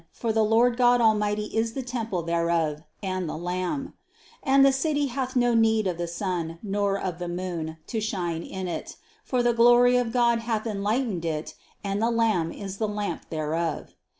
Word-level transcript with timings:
For 0.11 0.33
the 0.33 0.43
Lord 0.43 0.77
God 0.77 0.99
Almighty 0.99 1.55
is 1.55 1.73
the 1.73 1.83
temple 1.83 2.23
thereof, 2.23 2.81
and 3.03 3.29
the 3.29 3.37
Lamb. 3.37 3.93
23. 4.41 4.41
And 4.53 4.65
the 4.65 4.71
city 4.73 5.05
hath 5.05 5.35
no 5.35 5.53
need 5.53 5.85
of 5.85 5.99
the 5.99 6.07
sun, 6.07 6.57
nor 6.63 6.97
of 6.97 7.19
the 7.19 7.27
moon, 7.27 7.77
to 7.85 8.01
shine 8.01 8.41
in 8.41 8.67
it; 8.67 8.95
for 9.23 9.43
the 9.43 9.53
glory 9.53 9.97
of 9.97 10.11
God 10.11 10.39
hath 10.39 10.65
enlightened 10.65 11.23
it, 11.23 11.53
and 11.83 12.01
the 12.01 12.09
Lamb 12.09 12.51
is 12.51 12.77
the 12.79 12.87
lamp 12.87 13.29
thereof. 13.29 13.93